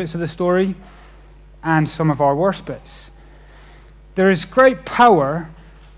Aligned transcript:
bits 0.00 0.14
of 0.14 0.20
the 0.20 0.26
story 0.26 0.74
and 1.62 1.86
some 1.86 2.10
of 2.10 2.22
our 2.22 2.34
worst 2.34 2.64
bits. 2.64 3.10
There 4.14 4.30
is 4.30 4.46
great 4.46 4.86
power, 4.86 5.50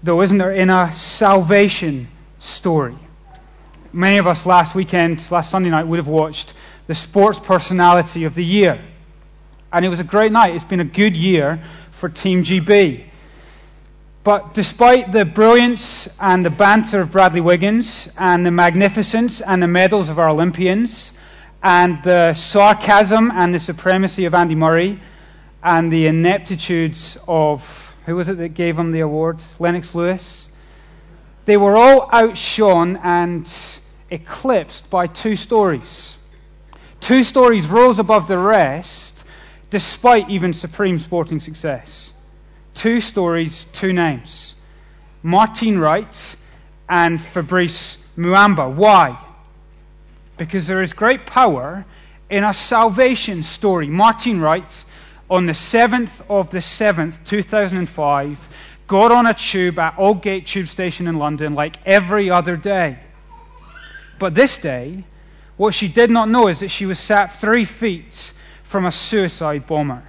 though, 0.02 0.22
isn't 0.22 0.38
there, 0.38 0.50
in 0.50 0.71
a 0.71 0.92
salvation 0.92 2.08
story. 2.41 2.96
Many 3.92 4.18
of 4.18 4.26
us 4.26 4.44
last 4.44 4.75
weekend, 4.75 5.30
last 5.30 5.52
Sunday 5.52 5.70
night, 5.70 5.86
would 5.86 6.00
have 6.00 6.08
watched 6.08 6.52
the 6.88 6.96
Sports 6.96 7.38
Personality 7.38 8.25
of 8.25 8.34
the 8.34 8.45
Year. 8.45 8.80
And 9.73 9.84
it 9.84 9.88
was 9.88 10.00
a 10.00 10.05
great 10.05 10.32
night. 10.32 10.57
It's 10.57 10.64
been 10.64 10.80
a 10.80 10.84
good 10.84 11.14
year 11.14 11.62
for 11.93 12.09
Team 12.09 12.43
GB. 12.43 13.05
But 14.25 14.53
despite 14.53 15.12
the 15.12 15.25
brilliance 15.25 16.09
and 16.19 16.45
the 16.45 16.50
banter 16.50 17.03
of 17.03 17.12
Bradley 17.12 17.41
Wiggins, 17.41 18.09
and 18.19 18.45
the 18.45 18.50
magnificence 18.50 19.41
and 19.41 19.62
the 19.62 19.69
medals 19.69 20.09
of 20.09 20.19
our 20.19 20.29
Olympians, 20.29 21.12
and 21.62 22.02
the 22.02 22.34
sarcasm 22.34 23.30
and 23.30 23.54
the 23.54 23.60
supremacy 23.60 24.24
of 24.24 24.34
Andy 24.34 24.54
Murray, 24.54 25.00
and 25.62 25.92
the 25.92 26.06
ineptitudes 26.06 27.16
of, 27.28 27.95
who 28.06 28.16
was 28.16 28.28
it 28.28 28.38
that 28.38 28.54
gave 28.54 28.78
him 28.78 28.91
the 28.91 29.00
award? 29.00 29.42
Lennox 29.59 29.95
Lewis. 29.95 30.48
They 31.45 31.56
were 31.56 31.77
all 31.77 32.09
outshone 32.12 32.96
and 32.96 33.51
eclipsed 34.10 34.90
by 34.90 35.06
two 35.06 35.37
stories. 35.37 36.18
Two 37.01 37.24
stories 37.24 37.66
rose 37.66 37.98
above 37.98 38.29
the 38.29 38.38
rest, 38.38 39.24
despite 39.70 40.29
even 40.30 40.52
supreme 40.52 40.98
sporting 40.98 41.40
success. 41.40 42.12
Two 42.74 43.01
stories, 43.01 43.66
two 43.73 43.92
names 43.92 44.54
Martine 45.23 45.79
Wright 45.79 46.37
and 46.88 47.20
Fabrice 47.20 47.98
Muamba. 48.16 48.73
Why? 48.73 49.18
Because 50.46 50.66
there 50.66 50.82
is 50.82 50.92
great 50.92 51.24
power 51.24 51.84
in 52.28 52.42
a 52.42 52.52
salvation 52.52 53.45
story. 53.45 53.87
Martine 53.87 54.41
Wright, 54.41 54.84
on 55.30 55.46
the 55.46 55.52
7th 55.52 56.20
of 56.28 56.51
the 56.51 56.59
7th, 56.59 57.24
2005, 57.24 58.48
got 58.88 59.13
on 59.13 59.26
a 59.26 59.35
tube 59.35 59.79
at 59.79 59.95
Aldgate 59.96 60.46
Tube 60.46 60.66
Station 60.66 61.07
in 61.07 61.16
London 61.18 61.54
like 61.54 61.76
every 61.87 62.29
other 62.29 62.57
day. 62.57 62.98
But 64.19 64.35
this 64.35 64.57
day, 64.59 65.05
what 65.57 65.75
she 65.75 65.87
did 65.87 66.11
not 66.11 66.29
know 66.29 66.48
is 66.48 66.61
that 66.61 66.70
she 66.70 66.87
was 66.87 66.98
sat 66.98 67.41
three 67.41 67.65
feet 67.65 68.33
from 68.65 68.85
a 68.85 68.91
suicide 68.93 69.67
bomber. 69.67 70.03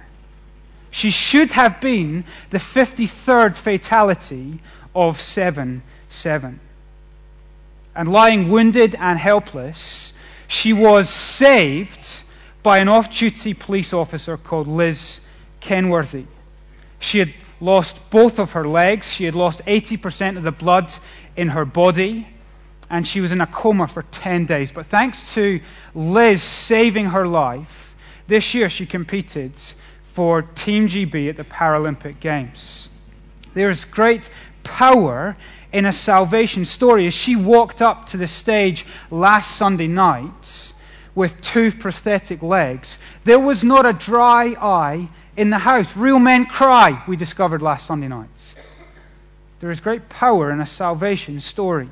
She 0.90 1.10
should 1.10 1.52
have 1.52 1.80
been 1.80 2.24
the 2.50 2.58
53rd 2.58 3.54
fatality 3.54 4.58
of 4.94 5.20
7 5.20 5.82
7. 6.10 6.60
And 7.94 8.12
lying 8.12 8.48
wounded 8.48 8.96
and 8.96 9.18
helpless, 9.18 10.12
she 10.54 10.72
was 10.72 11.10
saved 11.10 12.20
by 12.62 12.78
an 12.78 12.88
off 12.88 13.12
duty 13.12 13.52
police 13.52 13.92
officer 13.92 14.36
called 14.36 14.68
Liz 14.68 15.20
Kenworthy. 15.60 16.26
She 17.00 17.18
had 17.18 17.34
lost 17.60 17.98
both 18.08 18.38
of 18.38 18.52
her 18.52 18.66
legs, 18.66 19.12
she 19.12 19.24
had 19.24 19.34
lost 19.34 19.60
80% 19.66 20.36
of 20.36 20.44
the 20.44 20.52
blood 20.52 20.94
in 21.36 21.48
her 21.48 21.64
body, 21.64 22.28
and 22.88 23.06
she 23.06 23.20
was 23.20 23.32
in 23.32 23.40
a 23.40 23.46
coma 23.48 23.88
for 23.88 24.04
10 24.04 24.46
days. 24.46 24.70
But 24.70 24.86
thanks 24.86 25.34
to 25.34 25.60
Liz 25.92 26.40
saving 26.42 27.06
her 27.06 27.26
life, 27.26 27.96
this 28.28 28.54
year 28.54 28.68
she 28.68 28.86
competed 28.86 29.54
for 30.12 30.42
Team 30.42 30.86
GB 30.86 31.28
at 31.28 31.36
the 31.36 31.44
Paralympic 31.44 32.20
Games. 32.20 32.88
There's 33.54 33.84
great 33.84 34.30
power 34.62 35.36
in 35.74 35.84
a 35.84 35.92
salvation 35.92 36.64
story. 36.64 37.06
As 37.08 37.12
she 37.12 37.34
walked 37.34 37.82
up 37.82 38.06
to 38.06 38.16
the 38.16 38.28
stage 38.28 38.86
last 39.10 39.56
Sunday 39.56 39.88
night 39.88 40.72
with 41.16 41.40
two 41.40 41.72
prosthetic 41.72 42.42
legs, 42.42 42.96
there 43.24 43.40
was 43.40 43.64
not 43.64 43.84
a 43.84 43.92
dry 43.92 44.54
eye 44.60 45.08
in 45.36 45.50
the 45.50 45.58
house. 45.58 45.96
Real 45.96 46.20
men 46.20 46.46
cry, 46.46 47.02
we 47.08 47.16
discovered 47.16 47.60
last 47.60 47.86
Sunday 47.86 48.06
night. 48.06 48.54
There 49.58 49.70
is 49.70 49.80
great 49.80 50.08
power 50.08 50.52
in 50.52 50.60
a 50.60 50.66
salvation 50.66 51.40
story. 51.40 51.90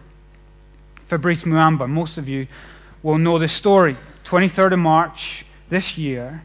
Fabrice 1.06 1.42
Muamba, 1.42 1.88
most 1.88 2.18
of 2.18 2.28
you 2.28 2.46
will 3.02 3.18
know 3.18 3.38
the 3.38 3.48
story. 3.48 3.96
23rd 4.24 4.74
of 4.74 4.78
March 4.78 5.44
this 5.70 5.98
year, 5.98 6.44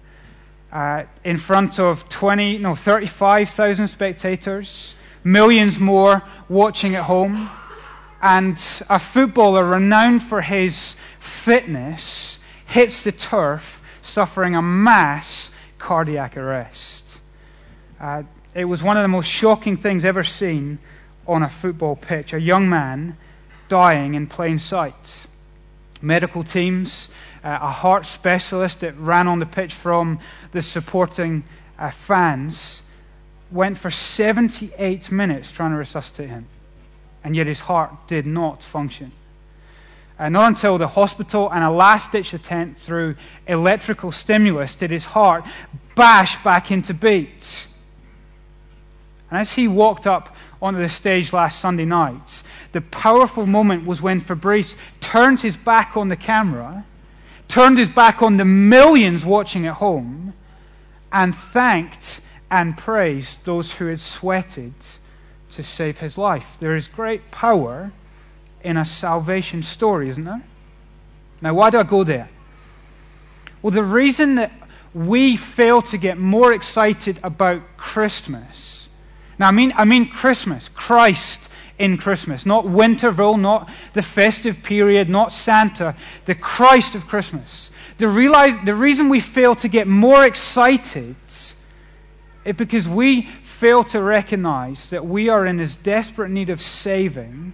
uh, 0.72 1.04
in 1.24 1.38
front 1.38 1.80
of 1.80 2.10
20, 2.10 2.58
no, 2.58 2.76
35,000 2.76 3.88
spectators, 3.88 4.96
millions 5.24 5.80
more 5.80 6.24
watching 6.50 6.96
at 6.96 7.04
home, 7.04 7.50
and 8.22 8.58
a 8.90 9.00
footballer 9.00 9.66
renowned 9.66 10.24
for 10.24 10.42
his 10.42 10.96
fitness 11.20 12.40
hits 12.66 13.04
the 13.04 13.12
turf, 13.12 13.82
suffering 14.02 14.56
a 14.56 14.62
mass 14.62 15.50
cardiac 15.78 16.36
arrest. 16.36 17.20
Uh, 18.00 18.24
it 18.54 18.66
was 18.66 18.82
one 18.82 18.98
of 18.98 19.04
the 19.04 19.08
most 19.08 19.28
shocking 19.28 19.78
things 19.78 20.04
ever 20.04 20.24
seen 20.24 20.80
on 21.28 21.44
a 21.44 21.50
football 21.50 21.96
pitch. 21.96 22.34
A 22.34 22.40
young 22.40 22.70
man 22.70 23.18
dying 23.70 24.14
in 24.16 24.28
plain 24.28 24.60
sight. 24.60 25.26
Medical 26.02 26.44
teams 26.44 27.10
uh, 27.48 27.60
a 27.62 27.72
heart 27.72 28.06
specialist 28.06 28.82
that 28.82 28.98
ran 28.98 29.28
on 29.28 29.40
the 29.40 29.46
pitch 29.46 29.74
from 29.74 30.20
the 30.52 30.62
supporting 30.62 31.44
uh, 31.80 31.92
fans, 31.92 32.82
went 33.52 33.78
for 33.78 33.92
78 33.92 35.12
minutes 35.12 35.52
trying 35.52 35.72
to 35.72 35.78
resuscitate 35.78 36.30
him. 36.30 36.48
And 37.24 37.36
yet 37.36 37.48
his 37.48 37.62
heart 37.62 37.92
did 38.08 38.26
not 38.26 38.64
function. 38.64 39.12
And 40.20 40.34
not 40.34 40.48
until 40.48 40.78
the 40.78 40.88
hospital 40.88 41.50
and 41.52 41.64
a 41.64 41.70
last 41.70 42.12
ditch 42.12 42.34
attempt 42.34 42.82
through 42.82 43.16
electrical 43.48 44.12
stimulus 44.12 44.74
did 44.76 44.92
his 44.92 45.06
heart 45.06 45.44
bash 45.96 46.42
back 46.44 46.72
into 46.72 46.94
beats. 46.94 47.68
And 49.30 49.40
as 49.40 49.52
he 49.52 49.68
walked 49.68 50.08
up 50.08 50.36
onto 50.62 50.80
the 50.80 50.90
stage 50.90 51.34
last 51.34 51.60
Sunday 51.60 51.86
night, 51.86 52.42
the 52.72 52.82
powerful 52.82 53.46
moment 53.46 53.86
was 53.86 54.02
when 54.02 54.22
Fabrice 54.22 54.76
turned 55.00 55.42
his 55.42 55.58
back 55.58 55.96
on 55.96 56.10
the 56.10 56.16
camera 56.16 56.86
turned 57.48 57.78
his 57.78 57.90
back 57.90 58.22
on 58.22 58.38
the 58.38 58.46
millions 58.46 59.24
watching 59.24 59.66
at 59.66 59.76
home, 59.76 60.34
and 61.12 61.36
thanked 61.36 62.20
and 62.50 62.78
praised 62.78 63.44
those 63.46 63.74
who 63.74 63.88
had 63.88 64.00
sweated 64.00 64.74
to 65.52 65.64
save 65.64 66.00
his 66.00 66.18
life. 66.18 66.58
There 66.60 66.76
is 66.76 66.88
great 66.88 67.32
power 67.32 67.92
in 68.64 68.78
a 68.78 68.86
salvation 68.86 69.64
story, 69.64 70.10
isn't 70.10 70.24
there? 70.24 70.44
Now, 71.42 71.54
why 71.54 71.70
do 71.70 71.78
I 71.78 71.84
go 71.84 72.04
there? 72.04 72.30
Well, 73.62 73.72
the 73.72 73.84
reason 73.84 74.36
that 74.36 74.52
we 74.94 75.38
fail 75.38 75.82
to 75.84 75.98
get 75.98 76.18
more 76.18 76.54
excited 76.54 77.20
about 77.24 77.62
Christmas. 77.78 78.90
Now, 79.38 79.50
I 79.50 79.52
mean, 79.52 79.74
I 79.76 79.86
mean 79.86 80.10
Christmas, 80.10 80.70
Christ 80.70 81.50
in 81.78 81.98
Christmas. 81.98 82.46
Not 82.46 82.66
Winterval, 82.66 83.40
not 83.40 83.70
the 83.94 84.02
festive 84.02 84.64
period, 84.64 85.10
not 85.10 85.32
Santa, 85.32 85.96
the 86.26 86.36
Christ 86.36 86.96
of 86.96 87.08
Christmas. 87.08 87.70
The, 87.98 88.08
realize, 88.08 88.54
the 88.66 88.76
reason 88.76 89.10
we 89.10 89.20
fail 89.20 89.56
to 89.58 89.68
get 89.68 89.88
more 89.88 90.26
excited 90.26 91.16
is 92.48 92.56
because 92.56 92.88
we 92.88 93.24
fail 93.44 93.84
to 93.84 94.02
recognize 94.02 94.90
that 94.90 95.06
we 95.06 95.28
are 95.28 95.46
in 95.46 95.60
as 95.60 95.76
desperate 95.76 96.32
need 96.32 96.50
of 96.50 96.62
saving 96.62 97.54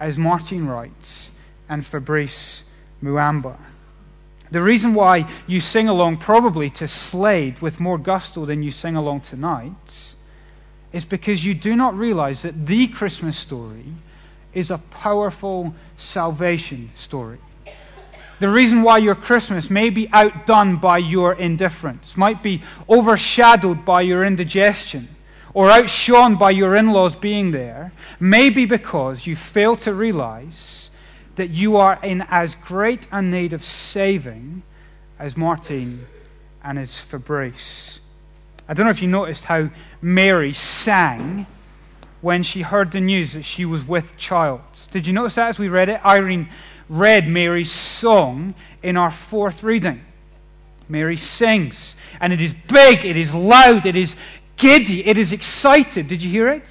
as 0.00 0.16
Martine 0.16 0.64
Wright's 0.64 1.30
and 1.68 1.84
Fabrice 1.84 2.62
Muamba. 3.02 3.58
The 4.50 4.62
reason 4.62 4.94
why 4.94 5.28
you 5.46 5.60
sing 5.60 5.86
along 5.86 6.16
probably 6.16 6.70
to 6.70 6.88
Slade 6.88 7.58
with 7.60 7.78
more 7.78 7.98
gusto 7.98 8.46
than 8.46 8.62
you 8.62 8.70
sing 8.70 8.96
along 8.96 9.20
tonight 9.20 10.14
is 10.94 11.04
because 11.04 11.44
you 11.44 11.52
do 11.52 11.76
not 11.76 11.94
realize 11.94 12.40
that 12.40 12.66
the 12.66 12.86
Christmas 12.86 13.36
story 13.36 13.84
is 14.54 14.70
a 14.70 14.78
powerful 14.78 15.74
salvation 15.98 16.90
story. 16.94 17.38
The 18.42 18.48
reason 18.48 18.82
why 18.82 18.98
your 18.98 19.14
Christmas 19.14 19.70
may 19.70 19.88
be 19.88 20.08
outdone 20.12 20.74
by 20.78 20.98
your 20.98 21.32
indifference, 21.32 22.16
might 22.16 22.42
be 22.42 22.60
overshadowed 22.88 23.84
by 23.84 24.00
your 24.00 24.24
indigestion, 24.24 25.08
or 25.54 25.70
outshone 25.70 26.34
by 26.34 26.50
your 26.50 26.74
in 26.74 26.88
laws 26.88 27.14
being 27.14 27.52
there, 27.52 27.92
may 28.18 28.50
be 28.50 28.64
because 28.64 29.28
you 29.28 29.36
fail 29.36 29.76
to 29.76 29.94
realize 29.94 30.90
that 31.36 31.50
you 31.50 31.76
are 31.76 32.00
in 32.02 32.22
as 32.30 32.56
great 32.56 33.06
a 33.12 33.22
need 33.22 33.52
of 33.52 33.62
saving 33.62 34.64
as 35.20 35.36
Martin 35.36 36.08
and 36.64 36.80
as 36.80 36.98
Fabrice. 36.98 38.00
I 38.68 38.74
don't 38.74 38.86
know 38.86 38.90
if 38.90 39.00
you 39.00 39.06
noticed 39.06 39.44
how 39.44 39.70
Mary 40.00 40.52
sang 40.52 41.46
when 42.22 42.42
she 42.42 42.62
heard 42.62 42.90
the 42.90 43.00
news 43.00 43.34
that 43.34 43.44
she 43.44 43.64
was 43.64 43.86
with 43.86 44.16
child. 44.16 44.62
Did 44.90 45.06
you 45.06 45.12
notice 45.12 45.36
that 45.36 45.50
as 45.50 45.60
we 45.60 45.68
read 45.68 45.88
it? 45.88 46.04
Irene 46.04 46.48
read 46.92 47.26
Mary's 47.26 47.72
song 47.72 48.54
in 48.82 48.98
our 48.98 49.10
fourth 49.10 49.62
reading. 49.62 50.02
Mary 50.90 51.16
sings, 51.16 51.96
and 52.20 52.34
it 52.34 52.40
is 52.40 52.54
big, 52.68 53.04
it 53.04 53.16
is 53.16 53.32
loud, 53.32 53.86
it 53.86 53.96
is 53.96 54.14
giddy, 54.56 55.06
it 55.06 55.16
is 55.16 55.32
excited. 55.32 56.06
Did 56.06 56.22
you 56.22 56.30
hear 56.30 56.50
it? 56.50 56.68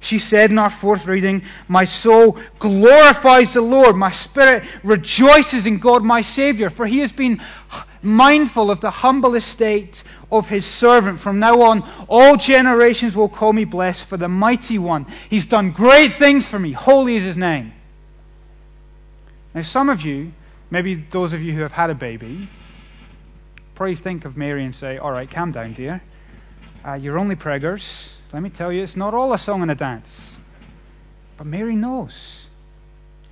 She 0.00 0.18
said 0.18 0.50
in 0.50 0.58
our 0.58 0.70
fourth 0.70 1.04
reading, 1.04 1.42
My 1.68 1.84
soul 1.84 2.38
glorifies 2.58 3.52
the 3.52 3.60
Lord, 3.60 3.96
my 3.96 4.10
spirit 4.10 4.64
rejoices 4.82 5.66
in 5.66 5.78
God 5.78 6.02
my 6.02 6.22
Savior, 6.22 6.70
for 6.70 6.86
he 6.86 7.00
has 7.00 7.12
been 7.12 7.42
mindful 8.00 8.70
of 8.70 8.80
the 8.80 8.90
humble 8.90 9.34
estate 9.34 10.02
of 10.32 10.48
his 10.48 10.64
servant. 10.64 11.20
From 11.20 11.38
now 11.38 11.60
on, 11.60 11.86
all 12.08 12.38
generations 12.38 13.14
will 13.14 13.28
call 13.28 13.52
me 13.52 13.66
blessed 13.66 14.06
for 14.06 14.16
the 14.16 14.28
mighty 14.28 14.78
one. 14.78 15.04
He's 15.28 15.44
done 15.44 15.70
great 15.70 16.14
things 16.14 16.46
for 16.46 16.58
me. 16.58 16.72
Holy 16.72 17.16
is 17.16 17.24
his 17.24 17.36
name. 17.36 17.74
Now, 19.54 19.62
some 19.62 19.88
of 19.88 20.02
you, 20.02 20.32
maybe 20.70 20.94
those 20.94 21.32
of 21.32 21.42
you 21.42 21.52
who 21.52 21.62
have 21.62 21.72
had 21.72 21.90
a 21.90 21.94
baby, 21.94 22.48
probably 23.74 23.96
think 23.96 24.24
of 24.24 24.36
Mary 24.36 24.64
and 24.64 24.74
say, 24.74 24.98
All 24.98 25.10
right, 25.10 25.30
calm 25.30 25.52
down, 25.52 25.72
dear. 25.72 26.02
Uh, 26.86 26.94
you're 26.94 27.18
only 27.18 27.36
preggers. 27.36 28.10
Let 28.32 28.42
me 28.42 28.50
tell 28.50 28.72
you, 28.72 28.82
it's 28.82 28.96
not 28.96 29.12
all 29.12 29.32
a 29.32 29.38
song 29.38 29.62
and 29.62 29.70
a 29.70 29.74
dance. 29.74 30.36
But 31.36 31.46
Mary 31.46 31.74
knows. 31.74 32.46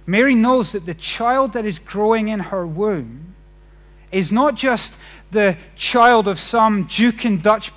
Mary 0.07 0.35
knows 0.35 0.73
that 0.73 0.87
the 0.87 0.95
child 0.95 1.53
that 1.53 1.65
is 1.65 1.79
growing 1.79 2.29
in 2.29 2.41
her 2.41 2.67
womb 2.67 3.35
is 4.11 4.33
not 4.33 4.55
just 4.55 4.97
the 5.31 5.57
child 5.77 6.27
of 6.27 6.39
some 6.41 6.85
Duke 6.85 7.25
and, 7.25 7.43
Dutch, 7.43 7.73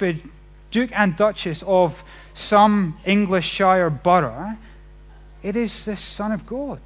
Duke 0.72 0.92
and 0.94 1.16
Duchess 1.18 1.64
of 1.68 2.04
some 2.34 2.98
English 3.06 3.46
shire 3.46 3.90
borough. 3.90 4.58
It 5.44 5.56
is 5.56 5.84
the 5.86 5.98
Son 5.98 6.32
of 6.32 6.46
God. 6.46 6.80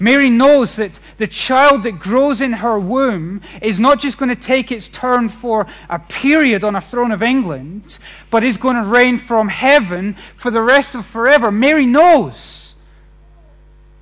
Mary 0.00 0.30
knows 0.30 0.76
that 0.76 0.98
the 1.18 1.26
child 1.26 1.82
that 1.82 1.98
grows 1.98 2.40
in 2.40 2.54
her 2.54 2.80
womb 2.80 3.42
is 3.60 3.78
not 3.78 4.00
just 4.00 4.16
going 4.16 4.30
to 4.30 4.34
take 4.34 4.72
its 4.72 4.88
turn 4.88 5.28
for 5.28 5.66
a 5.90 5.98
period 5.98 6.64
on 6.64 6.74
a 6.74 6.80
throne 6.80 7.12
of 7.12 7.22
England, 7.22 7.98
but 8.30 8.42
is 8.42 8.56
going 8.56 8.76
to 8.76 8.88
reign 8.88 9.18
from 9.18 9.48
heaven 9.48 10.16
for 10.36 10.50
the 10.50 10.62
rest 10.62 10.94
of 10.94 11.04
forever. 11.04 11.52
Mary 11.52 11.84
knows. 11.84 12.74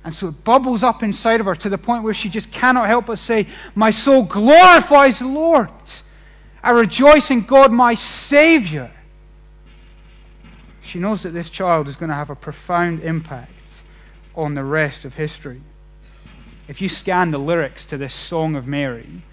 And 0.05 0.15
so 0.15 0.29
it 0.29 0.43
bubbles 0.45 0.83
up 0.83 1.03
inside 1.03 1.41
of 1.41 1.45
her 1.45 1.55
to 1.55 1.69
the 1.69 1.77
point 1.77 2.03
where 2.03 2.13
she 2.13 2.29
just 2.29 2.49
cannot 2.49 2.87
help 2.87 3.07
but 3.07 3.19
say, 3.19 3.47
My 3.75 3.91
soul 3.91 4.23
glorifies 4.23 5.19
the 5.19 5.27
Lord. 5.27 5.69
I 6.63 6.71
rejoice 6.71 7.29
in 7.29 7.41
God, 7.41 7.73
my 7.73 7.95
Savior. 7.95 8.89
She 10.81 10.97
knows 10.97 11.23
that 11.23 11.31
this 11.31 11.49
child 11.49 11.89
is 11.89 11.97
going 11.97 12.09
to 12.09 12.15
have 12.15 12.29
a 12.29 12.35
profound 12.35 13.01
impact 13.01 13.51
on 14.33 14.55
the 14.55 14.63
rest 14.63 15.03
of 15.03 15.15
history. 15.15 15.61
If 16.69 16.81
you 16.81 16.87
scan 16.87 17.31
the 17.31 17.39
lyrics 17.39 17.83
to 17.85 17.97
this 17.97 18.13
Song 18.13 18.55
of 18.55 18.67
Mary 18.67 19.23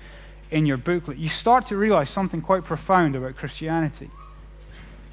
in 0.50 0.64
your 0.64 0.78
booklet, 0.78 1.18
you 1.18 1.28
start 1.28 1.66
to 1.66 1.76
realize 1.76 2.08
something 2.08 2.40
quite 2.40 2.64
profound 2.64 3.14
about 3.14 3.36
Christianity. 3.36 4.10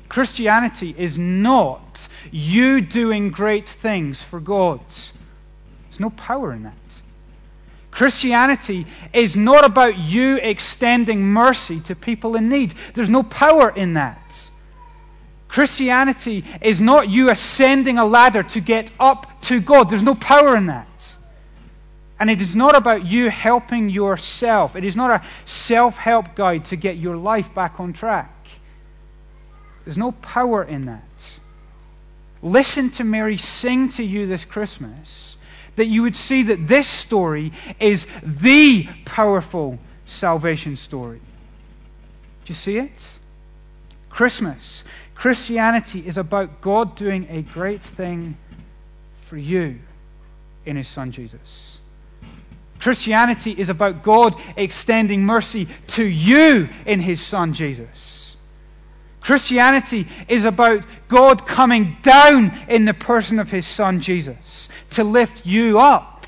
Christianity 0.08 0.96
is 0.98 1.18
not 1.18 2.08
you 2.32 2.80
doing 2.80 3.30
great 3.30 3.68
things 3.68 4.24
for 4.24 4.40
God. 4.40 4.80
There's 5.90 6.00
no 6.00 6.12
power 6.12 6.54
in 6.54 6.64
that. 6.64 6.74
Christianity 7.92 8.88
is 9.12 9.36
not 9.36 9.66
about 9.66 9.98
you 9.98 10.38
extending 10.38 11.24
mercy 11.24 11.82
to 11.82 11.94
people 11.94 12.38
in 12.38 12.48
need. 12.48 12.74
There's 12.94 13.10
no 13.10 13.24
power 13.24 13.70
in 13.70 13.96
that. 13.96 14.50
Christianity 15.50 16.46
is 16.62 16.80
not 16.80 17.10
you 17.10 17.30
ascending 17.30 17.98
a 17.98 18.06
ladder 18.06 18.44
to 18.44 18.62
get 18.62 18.92
up 18.98 19.42
to 19.42 19.60
God. 19.60 19.90
There's 19.90 20.02
no 20.02 20.16
power 20.16 20.56
in 20.56 20.68
that. 20.68 20.88
And 22.24 22.30
it 22.30 22.40
is 22.40 22.56
not 22.56 22.74
about 22.74 23.06
you 23.06 23.30
helping 23.30 23.90
yourself. 23.90 24.78
It 24.78 24.86
is 24.86 24.96
not 24.96 25.12
a 25.12 25.22
self 25.44 25.98
help 25.98 26.36
guide 26.36 26.64
to 26.68 26.78
get 26.78 26.96
your 26.96 27.18
life 27.18 27.54
back 27.54 27.82
on 27.82 27.92
track. 27.92 28.32
There's 29.84 29.98
no 29.98 30.14
power 30.14 30.64
in 30.64 30.86
that. 30.86 31.04
Listen 32.42 32.90
to 32.92 33.04
Mary 33.04 33.38
sing 33.38 33.90
to 33.90 34.04
you 34.06 34.26
this 34.26 34.46
Christmas 34.46 35.36
that 35.76 35.88
you 35.88 36.02
would 36.02 36.16
see 36.16 36.44
that 36.44 36.66
this 36.70 36.88
story 36.88 37.52
is 37.78 38.06
the 38.24 38.88
powerful 39.04 39.78
salvation 40.06 40.78
story. 40.78 41.20
Do 41.20 42.54
you 42.54 42.56
see 42.56 42.78
it? 42.78 43.18
Christmas. 44.10 44.86
Christianity 45.14 46.08
is 46.08 46.18
about 46.18 46.62
God 46.62 46.96
doing 46.96 47.28
a 47.30 47.42
great 47.42 47.84
thing 47.84 48.38
for 49.26 49.36
you 49.36 49.80
in 50.66 50.78
His 50.78 50.88
Son 50.88 51.12
Jesus. 51.12 51.80
Christianity 52.84 53.54
is 53.58 53.70
about 53.70 54.04
God 54.04 54.36
extending 54.58 55.24
mercy 55.24 55.70
to 55.88 56.04
you 56.04 56.68
in 56.86 57.00
His 57.00 57.22
Son 57.22 57.54
Jesus. 57.54 58.36
Christianity 59.22 60.06
is 60.28 60.44
about 60.44 60.84
God 61.08 61.48
coming 61.48 61.96
down 62.02 62.52
in 62.68 62.84
the 62.84 62.94
person 62.94 63.40
of 63.40 63.50
His 63.50 63.66
Son 63.66 64.02
Jesus 64.02 64.68
to 64.90 65.06
lift 65.06 65.46
you 65.46 65.80
up. 65.80 66.28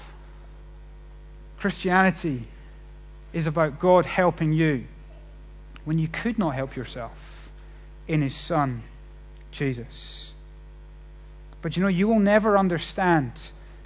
Christianity 1.59 2.43
is 3.33 3.47
about 3.47 3.77
God 3.77 4.05
helping 4.05 4.53
you 4.53 4.85
when 5.83 5.99
you 5.99 6.07
could 6.07 6.39
not 6.39 6.51
help 6.51 6.77
yourself 6.77 7.49
in 8.07 8.21
His 8.21 8.33
Son 8.33 8.81
Jesus. 9.51 10.31
But 11.61 11.75
you 11.75 11.83
know, 11.83 11.89
you 11.89 12.07
will 12.07 12.19
never 12.19 12.57
understand 12.57 13.33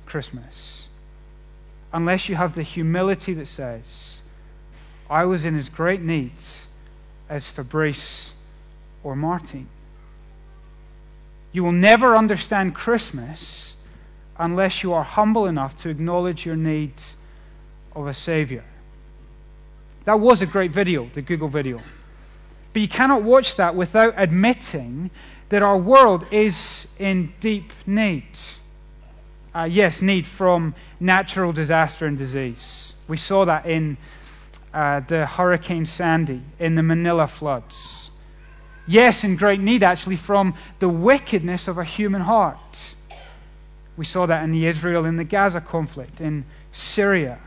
Christmas 0.06 0.89
unless 1.92 2.30
you 2.30 2.36
have 2.36 2.56
the 2.56 2.64
humility 2.64 3.34
that 3.34 3.48
says, 3.48 4.22
I 5.10 5.26
was 5.26 5.46
in 5.46 5.58
as 5.58 5.70
great 5.70 6.02
needs 6.02 6.68
as 7.28 7.48
Fabrice 7.48 8.34
or 9.04 9.16
Martin. 9.16 9.68
You 11.52 11.64
will 11.64 11.72
never 11.72 12.16
understand 12.16 12.76
Christmas 12.76 13.76
unless 14.38 14.84
you 14.84 14.94
are 14.94 15.04
humble 15.04 15.48
enough 15.48 15.82
to 15.82 15.90
acknowledge 15.90 16.46
your 16.46 16.56
need 16.56 16.94
of 17.96 18.08
a 18.08 18.14
Savior. 18.14 18.64
That 20.06 20.20
was 20.20 20.42
a 20.42 20.46
great 20.46 20.72
video, 20.72 21.10
the 21.14 21.22
Google 21.22 21.50
video. 21.50 21.82
But 22.72 22.82
you 22.82 22.88
cannot 22.88 23.24
watch 23.24 23.56
that 23.56 23.76
without 23.76 24.14
admitting 24.16 25.10
that 25.50 25.64
our 25.64 25.78
world 25.78 26.26
is 26.32 26.86
in 27.00 27.34
deep 27.40 27.74
need 27.86 28.26
uh, 29.54 29.64
yes, 29.64 30.02
need 30.02 30.28
from 30.28 30.76
natural 31.00 31.52
disaster 31.52 32.06
and 32.06 32.18
disease. 32.18 32.94
We 33.08 33.18
saw 33.18 33.46
that 33.46 33.66
in 33.66 33.98
uh, 34.74 35.02
the 35.02 35.26
Hurricane 35.26 35.86
Sandy, 35.86 36.42
in 36.60 36.76
the 36.76 36.84
Manila 36.84 37.28
floods. 37.28 38.12
Yes, 38.88 39.24
in 39.24 39.36
great 39.36 39.60
need 39.60 39.84
actually 39.84 40.16
from 40.16 40.56
the 40.80 40.90
wickedness 40.90 41.68
of 41.68 41.78
a 41.78 41.84
human 41.84 42.22
heart. 42.22 42.96
We 43.98 44.06
saw 44.06 44.26
that 44.26 44.44
in 44.44 44.52
the 44.52 44.66
Israel 44.66 45.06
and 45.06 45.20
the 45.20 45.24
Gaza 45.24 45.62
conflict, 45.62 46.22
in 46.22 46.46
Syria. 46.72 47.40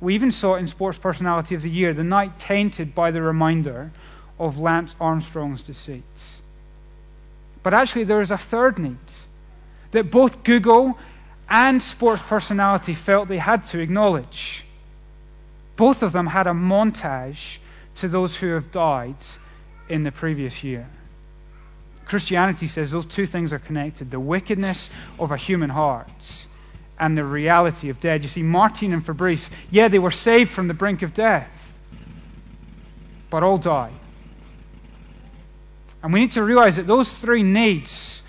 We 0.00 0.14
even 0.14 0.32
saw 0.32 0.56
it 0.56 0.60
in 0.60 0.68
Sports 0.68 0.98
Personality 0.98 1.54
of 1.54 1.62
the 1.62 1.70
Year, 1.70 1.94
the 1.94 2.02
night 2.02 2.38
tainted 2.38 2.94
by 2.94 3.10
the 3.10 3.22
reminder 3.22 3.92
of 4.38 4.58
Lance 4.58 4.94
Armstrong's 5.00 5.62
deceit. 5.62 6.02
But 7.62 7.74
actually, 7.74 8.04
there 8.04 8.20
is 8.20 8.30
a 8.30 8.38
third 8.38 8.78
need 8.78 8.96
that 9.92 10.10
both 10.10 10.42
Google 10.42 10.98
and 11.48 11.82
Sports 11.82 12.22
Personality 12.22 12.94
felt 12.94 13.28
they 13.28 13.38
had 13.38 13.66
to 13.66 13.78
acknowledge. 13.78 14.64
Both 15.76 16.02
of 16.02 16.12
them 16.12 16.28
had 16.28 16.46
a 16.46 16.50
montage 16.50 17.58
to 17.96 18.08
those 18.08 18.36
who 18.36 18.48
have 18.48 18.72
died 18.72 19.16
in 19.88 20.02
the 20.02 20.12
previous 20.12 20.64
year. 20.64 20.88
Christianity 22.06 22.66
says 22.66 22.90
those 22.90 23.06
two 23.06 23.26
things 23.26 23.52
are 23.52 23.58
connected 23.58 24.10
the 24.10 24.20
wickedness 24.20 24.90
of 25.18 25.30
a 25.30 25.36
human 25.36 25.70
heart 25.70 26.46
and 26.98 27.16
the 27.16 27.24
reality 27.24 27.88
of 27.88 28.00
death. 28.00 28.22
You 28.22 28.28
see, 28.28 28.42
Martin 28.42 28.92
and 28.92 29.04
Fabrice, 29.04 29.50
yeah, 29.70 29.88
they 29.88 29.98
were 29.98 30.10
saved 30.10 30.50
from 30.50 30.68
the 30.68 30.74
brink 30.74 31.02
of 31.02 31.14
death, 31.14 31.50
but 33.30 33.42
all 33.42 33.58
die. 33.58 33.92
And 36.02 36.12
we 36.12 36.20
need 36.20 36.32
to 36.32 36.42
realize 36.42 36.76
that 36.76 36.86
those 36.86 37.12
three 37.12 37.42
needs 37.42 38.22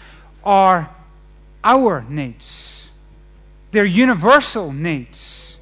are 0.44 0.90
our 1.64 2.06
needs. 2.10 2.90
They're 3.72 3.86
universal 3.86 4.72
needs. 4.72 5.58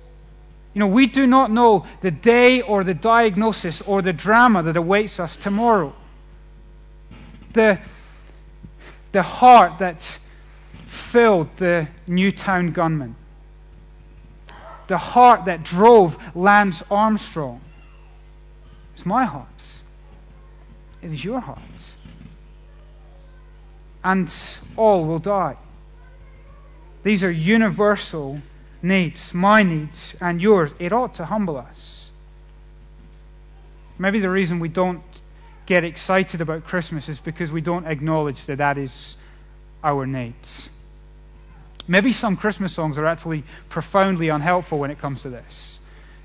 You 0.73 0.79
know, 0.79 0.87
we 0.87 1.05
do 1.05 1.27
not 1.27 1.51
know 1.51 1.85
the 2.01 2.11
day 2.11 2.61
or 2.61 2.83
the 2.83 2.93
diagnosis 2.93 3.81
or 3.81 4.01
the 4.01 4.13
drama 4.13 4.63
that 4.63 4.77
awaits 4.77 5.19
us 5.19 5.35
tomorrow. 5.35 5.93
The, 7.53 7.79
the 9.11 9.23
heart 9.23 9.79
that 9.79 10.17
filled 10.85 11.49
the 11.57 11.89
Newtown 12.07 12.71
gunman, 12.71 13.15
the 14.87 14.97
heart 14.97 15.45
that 15.45 15.63
drove 15.63 16.17
Lance 16.35 16.83
Armstrong. 16.89 17.61
It's 18.95 19.05
my 19.05 19.25
heart. 19.25 19.47
It 21.01 21.11
is 21.11 21.23
your 21.23 21.39
heart. 21.39 21.59
And 24.03 24.33
all 24.77 25.05
will 25.05 25.19
die. 25.19 25.57
These 27.03 27.23
are 27.23 27.31
universal 27.31 28.41
needs, 28.81 29.33
my 29.33 29.63
needs 29.63 30.13
and 30.19 30.41
yours. 30.41 30.73
It 30.79 30.93
ought 30.93 31.15
to 31.15 31.25
humble 31.25 31.57
us. 31.57 32.11
Maybe 33.97 34.19
the 34.19 34.29
reason 34.29 34.59
we 34.59 34.69
don't 34.69 35.03
get 35.65 35.83
excited 35.83 36.41
about 36.41 36.65
Christmas 36.65 37.07
is 37.07 37.19
because 37.19 37.51
we 37.51 37.61
don't 37.61 37.85
acknowledge 37.85 38.45
that 38.45 38.57
that 38.57 38.77
is 38.77 39.15
our 39.83 40.05
needs. 40.05 40.69
Maybe 41.87 42.13
some 42.13 42.37
Christmas 42.37 42.73
songs 42.73 42.97
are 42.97 43.05
actually 43.05 43.43
profoundly 43.69 44.29
unhelpful 44.29 44.79
when 44.79 44.91
it 44.91 44.99
comes 44.99 45.21
to 45.23 45.29
this. 45.29 45.79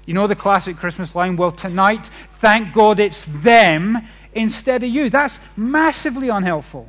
You 0.04 0.14
know 0.14 0.26
the 0.26 0.36
classic 0.36 0.76
Christmas 0.76 1.14
line? 1.14 1.36
Well, 1.36 1.52
tonight, 1.52 2.08
thank 2.40 2.72
God 2.72 3.00
it's 3.00 3.26
them 3.26 4.06
instead 4.32 4.82
of 4.82 4.90
you. 4.90 5.10
That's 5.10 5.40
massively 5.56 6.28
unhelpful. 6.28 6.88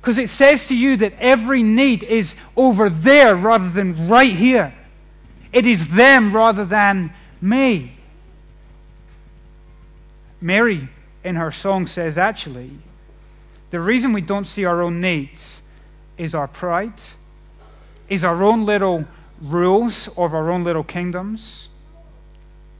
Because 0.00 0.18
it 0.18 0.30
says 0.30 0.68
to 0.68 0.76
you 0.76 0.96
that 0.98 1.14
every 1.18 1.62
need 1.62 2.02
is 2.02 2.34
over 2.56 2.88
there 2.88 3.34
rather 3.34 3.68
than 3.68 4.08
right 4.08 4.34
here. 4.34 4.74
It 5.52 5.66
is 5.66 5.88
them 5.88 6.34
rather 6.34 6.64
than 6.64 7.12
me. 7.40 7.92
Mary, 10.40 10.88
in 11.24 11.36
her 11.36 11.50
song, 11.50 11.86
says 11.86 12.16
actually, 12.16 12.70
the 13.70 13.80
reason 13.80 14.12
we 14.12 14.20
don't 14.20 14.46
see 14.46 14.64
our 14.64 14.82
own 14.82 15.00
needs 15.00 15.60
is 16.16 16.34
our 16.34 16.48
pride, 16.48 17.00
is 18.08 18.24
our 18.24 18.42
own 18.42 18.64
little 18.64 19.04
rules 19.40 20.08
of 20.16 20.32
our 20.34 20.50
own 20.50 20.64
little 20.64 20.84
kingdoms, 20.84 21.68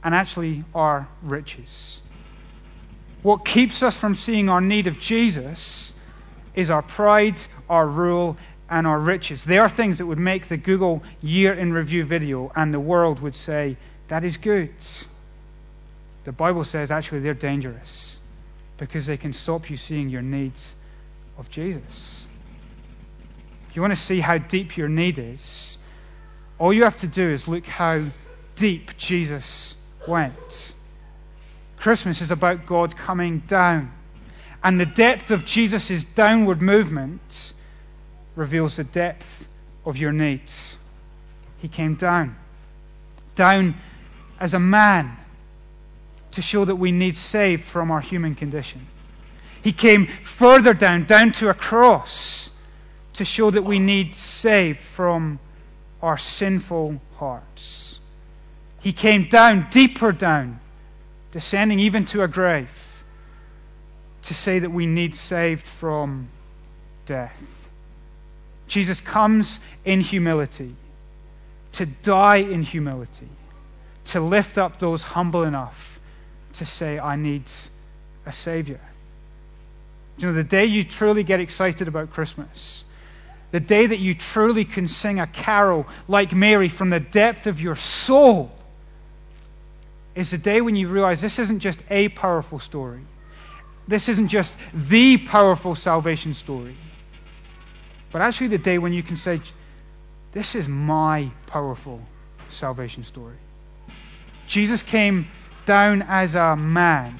and 0.03 0.15
actually 0.15 0.63
our 0.73 1.07
riches. 1.21 1.99
What 3.21 3.45
keeps 3.45 3.83
us 3.83 3.97
from 3.97 4.15
seeing 4.15 4.49
our 4.49 4.61
need 4.61 4.87
of 4.87 4.99
Jesus 4.99 5.93
is 6.55 6.69
our 6.69 6.81
pride, 6.81 7.39
our 7.69 7.87
rule, 7.87 8.37
and 8.69 8.85
our 8.85 8.99
riches. 8.99 9.45
They 9.45 9.57
are 9.57 9.69
things 9.69 9.97
that 9.97 10.05
would 10.05 10.19
make 10.19 10.47
the 10.47 10.57
Google 10.57 11.03
year 11.21 11.53
in 11.53 11.73
review 11.73 12.05
video, 12.05 12.51
and 12.55 12.73
the 12.73 12.79
world 12.79 13.19
would 13.19 13.35
say, 13.35 13.77
that 14.07 14.23
is 14.23 14.37
good. 14.37 14.73
The 16.25 16.31
Bible 16.31 16.63
says 16.63 16.91
actually 16.91 17.21
they're 17.21 17.33
dangerous 17.33 18.17
because 18.77 19.05
they 19.05 19.17
can 19.17 19.33
stop 19.33 19.69
you 19.69 19.77
seeing 19.77 20.09
your 20.09 20.21
needs 20.21 20.71
of 21.37 21.49
Jesus. 21.49 22.25
If 23.69 23.75
you 23.75 23.81
want 23.81 23.93
to 23.93 23.99
see 23.99 24.19
how 24.19 24.37
deep 24.37 24.77
your 24.77 24.89
need 24.89 25.17
is, 25.17 25.77
all 26.57 26.73
you 26.73 26.83
have 26.83 26.97
to 26.97 27.07
do 27.07 27.29
is 27.29 27.47
look 27.47 27.65
how 27.65 28.05
deep 28.55 28.97
Jesus 28.97 29.75
went. 30.07 30.73
Christmas 31.77 32.21
is 32.21 32.31
about 32.31 32.65
God 32.65 32.97
coming 32.97 33.39
down. 33.47 33.91
And 34.63 34.79
the 34.79 34.85
depth 34.85 35.31
of 35.31 35.45
Jesus' 35.45 36.03
downward 36.03 36.61
movement 36.61 37.53
reveals 38.35 38.75
the 38.75 38.83
depth 38.83 39.47
of 39.85 39.97
your 39.97 40.11
needs. 40.11 40.75
He 41.59 41.67
came 41.67 41.95
down. 41.95 42.35
Down 43.35 43.75
as 44.39 44.53
a 44.53 44.59
man 44.59 45.17
to 46.31 46.41
show 46.41 46.65
that 46.65 46.75
we 46.75 46.91
need 46.91 47.17
saved 47.17 47.63
from 47.63 47.91
our 47.91 48.01
human 48.01 48.35
condition. 48.35 48.87
He 49.61 49.71
came 49.71 50.07
further 50.23 50.73
down, 50.73 51.05
down 51.05 51.31
to 51.33 51.49
a 51.49 51.53
cross, 51.53 52.49
to 53.13 53.25
show 53.25 53.51
that 53.51 53.63
we 53.63 53.79
need 53.79 54.15
saved 54.15 54.79
from 54.79 55.39
our 56.01 56.17
sinful 56.17 57.01
hearts. 57.17 57.99
He 58.79 58.93
came 58.93 59.27
down, 59.27 59.67
deeper 59.69 60.13
down, 60.13 60.59
descending 61.31 61.79
even 61.79 62.05
to 62.05 62.23
a 62.23 62.27
grave, 62.27 62.69
to 64.23 64.33
say 64.33 64.59
that 64.59 64.71
we 64.71 64.85
need 64.85 65.15
saved 65.15 65.65
from 65.65 66.27
death. 67.05 67.41
Jesus 68.67 69.01
comes 69.01 69.59
in 69.83 70.01
humility, 70.01 70.75
to 71.71 71.85
die 71.85 72.37
in 72.37 72.63
humility, 72.63 73.27
to 74.05 74.19
lift 74.19 74.57
up 74.57 74.79
those 74.79 75.03
humble 75.03 75.43
enough 75.43 75.99
to 76.53 76.65
say, 76.65 76.99
I 76.99 77.15
need 77.15 77.43
a 78.25 78.33
Savior. 78.33 78.79
You 80.17 80.27
know, 80.27 80.33
the 80.33 80.43
day 80.43 80.65
you 80.65 80.83
truly 80.83 81.23
get 81.23 81.39
excited 81.39 81.87
about 81.87 82.11
Christmas, 82.11 82.83
the 83.51 83.59
day 83.59 83.87
that 83.87 83.99
you 83.99 84.13
truly 84.13 84.65
can 84.65 84.87
sing 84.87 85.19
a 85.19 85.25
carol 85.25 85.87
like 86.07 86.33
Mary 86.33 86.69
from 86.69 86.89
the 86.89 86.99
depth 86.99 87.47
of 87.47 87.59
your 87.59 87.75
soul, 87.75 88.51
is 90.13 90.31
the 90.31 90.37
day 90.37 90.59
when 90.59 90.75
you 90.75 90.87
realize 90.87 91.21
this 91.21 91.39
isn't 91.39 91.59
just 91.59 91.79
a 91.89 92.09
powerful 92.09 92.59
story. 92.59 93.01
This 93.89 94.07
isn't 94.07 94.27
just 94.27 94.53
the 94.71 95.17
powerful 95.17 95.73
salvation 95.73 96.35
story. 96.35 96.77
But 98.11 98.21
actually, 98.21 98.49
the 98.49 98.59
day 98.59 98.77
when 98.77 98.93
you 98.93 99.01
can 99.01 99.17
say, 99.17 99.41
This 100.31 100.53
is 100.53 100.67
my 100.67 101.31
powerful 101.47 101.99
salvation 102.51 103.03
story. 103.03 103.37
Jesus 104.45 104.83
came 104.83 105.27
down 105.65 106.03
as 106.03 106.35
a 106.35 106.55
man 106.55 107.17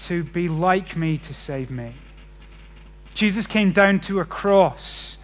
to 0.00 0.22
be 0.22 0.50
like 0.50 0.98
me 0.98 1.16
to 1.16 1.32
save 1.32 1.70
me. 1.70 1.94
Jesus 3.14 3.46
came 3.46 3.72
down 3.72 4.00
to 4.00 4.20
a 4.20 4.26
cross 4.26 5.16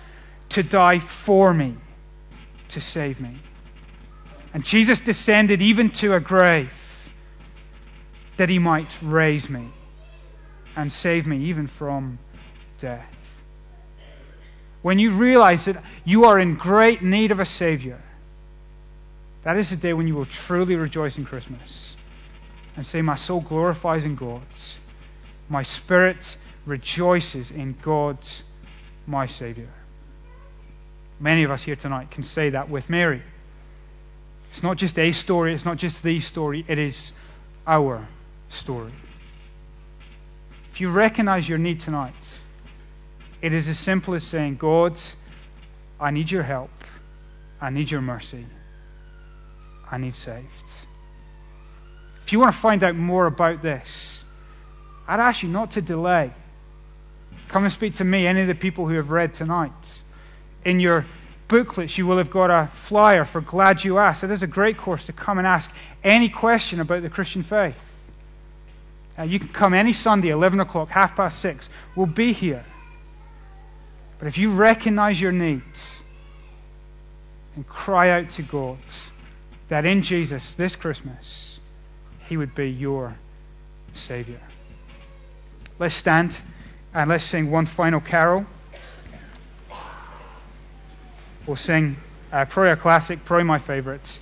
to 0.49 0.63
die 0.63 1.01
for 1.01 1.53
me, 1.53 1.77
to 2.71 2.81
save 2.81 3.21
me. 3.21 3.41
And 4.55 4.65
Jesus 4.65 5.01
descended 5.01 5.61
even 5.61 5.91
to 5.91 6.15
a 6.15 6.21
grave 6.21 6.73
that 8.37 8.49
he 8.49 8.59
might 8.59 8.89
raise 9.03 9.49
me 9.49 9.69
and 10.75 10.93
save 10.93 11.27
me 11.27 11.39
even 11.45 11.67
from 11.67 12.19
death. 12.81 13.13
When 14.83 14.99
you 14.99 15.11
realize 15.11 15.65
that 15.65 15.83
you 16.05 16.25
are 16.25 16.39
in 16.39 16.55
great 16.55 17.03
need 17.03 17.31
of 17.31 17.41
a 17.41 17.47
Savior, 17.47 18.01
that 19.43 19.57
is 19.57 19.71
the 19.71 19.77
day 19.77 19.93
when 19.93 20.07
you 20.07 20.15
will 20.15 20.27
truly 20.27 20.77
rejoice 20.77 21.17
in 21.17 21.25
Christmas 21.25 21.97
and 22.77 22.87
say, 22.87 23.01
My 23.03 23.17
soul 23.17 23.41
glorifies 23.41 24.05
in 24.05 24.17
God. 24.17 24.43
My 25.49 25.63
spirit 25.63 26.37
rejoices 26.67 27.51
in 27.51 27.77
God, 27.81 28.19
my 29.07 29.27
Savior. 29.27 29.71
Many 31.19 31.45
of 31.45 31.51
us 31.51 31.63
here 31.63 31.77
tonight 31.77 32.11
can 32.11 32.25
say 32.25 32.51
that 32.51 32.69
with 32.69 32.91
Mary. 32.91 33.23
It's 34.51 34.63
not 34.63 34.77
just 34.77 34.99
a 34.99 35.13
story, 35.13 35.55
it's 35.55 35.65
not 35.65 35.79
just 35.79 36.03
the 36.03 36.21
story, 36.21 36.65
it 36.69 36.79
is 36.79 37.13
our 37.67 38.07
story. 38.49 38.93
If 40.73 40.81
you 40.81 40.91
recognize 40.91 41.49
your 41.49 41.59
need 41.59 41.81
tonight, 41.81 42.41
it 43.41 43.53
is 43.53 43.69
as 43.69 43.79
simple 43.79 44.15
as 44.15 44.25
saying, 44.25 44.57
God, 44.57 44.99
I 46.01 46.11
need 46.11 46.31
your 46.31 46.43
help. 46.43 46.71
I 47.61 47.71
need 47.71 47.91
your 47.91 48.03
mercy. 48.03 48.47
I 49.91 49.99
need 49.99 50.15
saved. 50.15 50.47
If 52.25 52.33
you 52.33 52.41
want 52.41 52.55
to 52.55 52.61
find 52.61 52.83
out 52.83 52.97
more 52.97 53.27
about 53.27 53.63
this, 53.63 54.25
I'd 55.07 55.21
ask 55.21 55.43
you 55.43 55.49
not 55.49 55.71
to 55.73 55.83
delay. 55.83 56.33
Come 57.49 57.65
and 57.65 57.73
speak 57.73 57.95
to 57.95 58.05
me, 58.05 58.27
any 58.27 58.43
of 58.43 58.49
the 58.49 58.55
people 58.55 58.89
who 58.89 58.95
have 58.95 59.11
read 59.11 59.33
tonight. 59.33 60.03
In 60.65 60.81
your 60.81 61.07
booklets, 61.47 61.97
you 61.97 62.07
will 62.07 62.19
have 62.19 62.31
got 62.31 62.51
a 62.51 62.67
flyer 62.75 63.25
for 63.25 63.41
Glad 63.41 63.85
You 63.85 63.99
Asked. 63.99 64.25
It 64.25 64.33
is 64.33 64.43
a 64.43 64.49
great 64.49 64.77
course 64.77 65.05
to 65.05 65.13
come 65.13 65.39
and 65.39 65.47
ask 65.47 65.71
any 66.03 66.29
question 66.29 66.81
about 66.81 67.03
the 67.03 67.09
Christian 67.09 67.45
faith. 67.45 67.77
Uh, 69.19 69.23
you 69.23 69.39
can 69.39 69.49
come 69.49 69.73
any 69.73 69.93
Sunday, 69.93 70.29
11 70.29 70.61
o'clock, 70.61 70.89
half 70.91 71.17
past 71.17 71.41
6. 71.41 71.69
We'll 71.95 72.07
be 72.07 72.33
here. 72.33 72.65
But 74.19 74.29
if 74.29 74.39
you 74.39 74.53
recognize 74.53 75.21
your 75.21 75.33
needs 75.33 76.03
and 77.55 77.67
cry 77.67 78.11
out 78.11 78.31
to 78.31 78.43
God 78.43 78.79
that 79.69 79.85
in 79.85 80.03
Jesus, 80.03 80.55
this 80.55 80.77
Christmas, 80.77 81.61
he 82.29 82.37
would 82.37 82.55
be 82.55 82.71
your 82.71 83.17
Savior. 83.95 84.41
Let's 85.79 85.95
stand 85.95 86.37
and 86.95 87.11
let's 87.11 87.25
sing 87.25 87.51
one 87.51 87.67
final 87.67 88.01
carol. 88.01 88.47
We'll 91.47 91.57
sing 91.57 91.97
uh, 92.33 92.45
probably 92.47 92.73
a 92.73 92.77
classic, 92.77 93.25
probably 93.25 93.45
my 93.45 93.59
favorites. 93.59 94.21